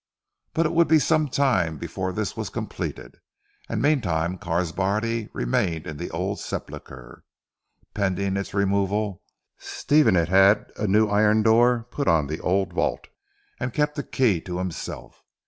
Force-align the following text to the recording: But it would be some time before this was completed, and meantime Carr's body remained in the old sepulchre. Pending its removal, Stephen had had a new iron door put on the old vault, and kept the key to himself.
But 0.55 0.65
it 0.65 0.71
would 0.73 0.87
be 0.87 0.97
some 0.97 1.27
time 1.27 1.77
before 1.77 2.11
this 2.11 2.35
was 2.35 2.49
completed, 2.49 3.19
and 3.69 3.83
meantime 3.83 4.39
Carr's 4.39 4.71
body 4.71 5.29
remained 5.31 5.85
in 5.85 5.97
the 5.97 6.09
old 6.09 6.39
sepulchre. 6.39 7.23
Pending 7.93 8.35
its 8.35 8.51
removal, 8.55 9.21
Stephen 9.59 10.15
had 10.15 10.29
had 10.29 10.71
a 10.75 10.87
new 10.87 11.07
iron 11.07 11.43
door 11.43 11.85
put 11.91 12.07
on 12.07 12.25
the 12.25 12.39
old 12.41 12.73
vault, 12.73 13.09
and 13.59 13.75
kept 13.75 13.93
the 13.93 14.01
key 14.01 14.41
to 14.41 14.57
himself. 14.57 15.23